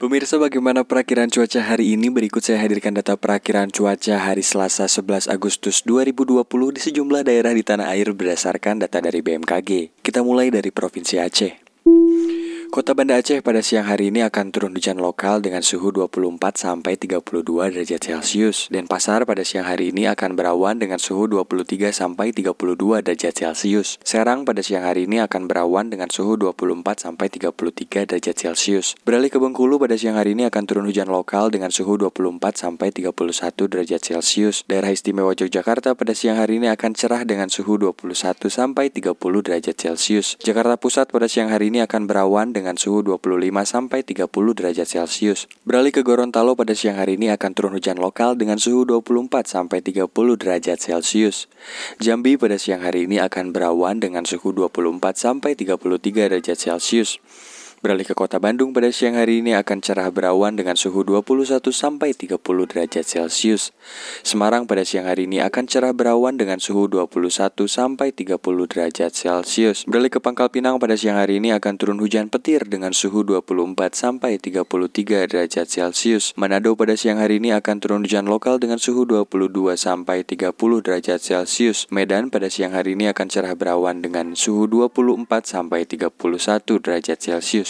Pemirsa 0.00 0.40
bagaimana 0.40 0.80
perakiran 0.80 1.28
cuaca 1.28 1.60
hari 1.60 1.92
ini? 1.92 2.08
Berikut 2.08 2.40
saya 2.40 2.64
hadirkan 2.64 2.96
data 2.96 3.20
perakiran 3.20 3.68
cuaca 3.68 4.16
hari 4.16 4.40
Selasa 4.40 4.88
11 4.88 5.28
Agustus 5.28 5.84
2020 5.84 6.40
di 6.72 6.80
sejumlah 6.80 7.20
daerah 7.28 7.52
di 7.52 7.60
tanah 7.60 7.92
air 7.92 8.08
berdasarkan 8.16 8.80
data 8.80 9.04
dari 9.04 9.20
BMKG. 9.20 10.00
Kita 10.00 10.24
mulai 10.24 10.48
dari 10.48 10.72
Provinsi 10.72 11.20
Aceh. 11.20 11.69
Kota 12.70 12.94
Banda 12.94 13.18
Aceh 13.18 13.42
pada 13.42 13.66
siang 13.66 13.82
hari 13.82 14.14
ini 14.14 14.22
akan 14.22 14.54
turun 14.54 14.70
hujan 14.78 15.02
lokal 15.02 15.42
dengan 15.42 15.58
suhu 15.58 15.90
24 15.90 16.38
sampai 16.54 16.94
32 16.94 17.42
derajat 17.74 17.98
Celcius. 17.98 18.70
Dan 18.70 18.86
Pasar 18.86 19.26
pada 19.26 19.42
siang 19.42 19.66
hari 19.66 19.90
ini 19.90 20.06
akan 20.06 20.38
berawan 20.38 20.78
dengan 20.78 21.02
suhu 21.02 21.26
23 21.26 21.90
sampai 21.90 22.30
32 22.30 22.54
derajat 23.02 23.34
Celcius. 23.34 23.98
Serang 24.06 24.46
pada 24.46 24.62
siang 24.62 24.86
hari 24.86 25.10
ini 25.10 25.18
akan 25.18 25.50
berawan 25.50 25.90
dengan 25.90 26.14
suhu 26.14 26.38
24 26.38 26.94
sampai 26.94 27.26
33 27.26 28.06
derajat 28.06 28.38
Celcius. 28.38 28.94
Beralih 29.02 29.34
ke 29.34 29.42
Bengkulu 29.42 29.82
pada 29.82 29.98
siang 29.98 30.14
hari 30.14 30.38
ini 30.38 30.46
akan 30.46 30.62
turun 30.62 30.86
hujan 30.86 31.10
lokal 31.10 31.50
dengan 31.50 31.74
suhu 31.74 31.98
24 31.98 32.54
sampai 32.54 32.94
31 32.94 33.66
derajat 33.66 33.98
Celcius. 33.98 34.62
Daerah 34.70 34.94
istimewa 34.94 35.34
Yogyakarta 35.34 35.98
pada 35.98 36.14
siang 36.14 36.38
hari 36.38 36.62
ini 36.62 36.70
akan 36.70 36.94
cerah 36.94 37.26
dengan 37.26 37.50
suhu 37.50 37.82
21 37.82 38.14
sampai 38.46 38.94
30 38.94 39.18
derajat 39.18 39.74
Celcius. 39.74 40.38
Jakarta 40.38 40.78
Pusat 40.78 41.10
pada 41.10 41.26
siang 41.26 41.50
hari 41.50 41.74
ini 41.74 41.82
akan 41.82 42.06
berawan 42.06 42.54
dengan 42.54 42.59
suhu 42.74 43.00
25 43.06 43.48
sampai 43.62 44.02
30 44.02 44.26
derajat 44.28 44.88
Celcius. 44.88 45.46
Beralih 45.62 45.94
ke 45.94 46.02
Gorontalo 46.02 46.58
pada 46.58 46.74
siang 46.74 46.98
hari 46.98 47.14
ini 47.14 47.30
akan 47.30 47.50
turun 47.54 47.78
hujan 47.78 47.96
lokal 47.96 48.34
dengan 48.34 48.58
suhu 48.58 48.82
24 48.88 49.46
sampai 49.46 49.78
30 49.80 50.10
derajat 50.40 50.76
Celcius. 50.80 51.46
Jambi 52.02 52.34
pada 52.34 52.58
siang 52.58 52.82
hari 52.82 53.06
ini 53.06 53.22
akan 53.22 53.54
berawan 53.54 54.02
dengan 54.02 54.26
suhu 54.26 54.50
24 54.50 55.00
sampai 55.14 55.54
33 55.54 55.78
derajat 56.26 56.56
Celcius. 56.58 57.22
Beralih 57.80 58.04
ke 58.04 58.12
kota 58.12 58.36
Bandung 58.36 58.76
pada 58.76 58.92
siang 58.92 59.16
hari 59.16 59.40
ini 59.40 59.56
akan 59.56 59.80
cerah 59.80 60.12
berawan 60.12 60.52
dengan 60.52 60.76
suhu 60.76 61.00
21 61.00 61.64
sampai 61.72 62.12
30 62.12 62.36
derajat 62.44 63.08
Celcius. 63.08 63.72
Semarang 64.20 64.68
pada 64.68 64.84
siang 64.84 65.08
hari 65.08 65.24
ini 65.24 65.40
akan 65.40 65.64
cerah 65.64 65.96
berawan 65.96 66.36
dengan 66.36 66.60
suhu 66.60 66.92
21 66.92 67.32
sampai 67.64 68.12
30 68.12 68.36
derajat 68.68 69.16
Celcius. 69.16 69.88
Beralih 69.88 70.12
ke 70.12 70.20
Pangkal 70.20 70.52
Pinang 70.52 70.76
pada 70.76 70.92
siang 70.92 71.16
hari 71.16 71.40
ini 71.40 71.56
akan 71.56 71.80
turun 71.80 71.96
hujan 72.04 72.28
petir 72.28 72.68
dengan 72.68 72.92
suhu 72.92 73.24
24 73.24 73.72
sampai 73.96 74.36
33 74.36 75.32
derajat 75.32 75.64
Celcius. 75.64 76.36
Manado 76.36 76.76
pada 76.76 77.00
siang 77.00 77.16
hari 77.16 77.40
ini 77.40 77.56
akan 77.56 77.80
turun 77.80 78.04
hujan 78.04 78.28
lokal 78.28 78.60
dengan 78.60 78.76
suhu 78.76 79.08
22 79.08 79.40
sampai 79.80 80.20
30 80.28 80.52
derajat 80.84 81.16
Celcius. 81.16 81.88
Medan 81.88 82.28
pada 82.28 82.52
siang 82.52 82.76
hari 82.76 82.92
ini 82.92 83.08
akan 83.08 83.32
cerah 83.32 83.56
berawan 83.56 84.04
dengan 84.04 84.36
suhu 84.36 84.68
24 84.68 85.48
sampai 85.48 85.88
31 85.88 86.12
derajat 86.76 87.16
Celcius. 87.16 87.69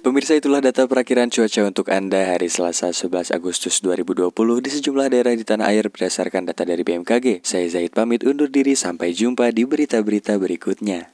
Pemirsa 0.00 0.38
itulah 0.38 0.62
data 0.62 0.86
perakiran 0.88 1.28
cuaca 1.28 1.60
untuk 1.66 1.92
Anda 1.92 2.32
hari 2.32 2.48
Selasa 2.48 2.94
11 2.94 3.34
Agustus 3.36 3.84
2020 3.84 4.32
di 4.64 4.70
sejumlah 4.72 5.12
daerah 5.12 5.36
di 5.36 5.44
tanah 5.44 5.68
air 5.68 5.92
berdasarkan 5.92 6.48
data 6.48 6.64
dari 6.64 6.80
BMKG. 6.80 7.44
Saya 7.44 7.68
Zaid 7.68 7.92
pamit 7.92 8.24
undur 8.24 8.48
diri 8.48 8.72
sampai 8.72 9.12
jumpa 9.12 9.52
di 9.52 9.68
berita-berita 9.68 10.40
berikutnya. 10.40 11.04